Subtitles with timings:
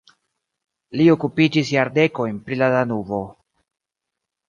[1.01, 3.25] Li okupiĝis jardekojn pri la Danubo.